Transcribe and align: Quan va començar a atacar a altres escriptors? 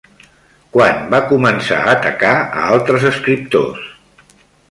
Quan 0.77 1.03
va 1.15 1.19
començar 1.31 1.77
a 1.83 1.93
atacar 1.99 2.33
a 2.39 2.65
altres 2.77 3.07
escriptors? 3.13 3.87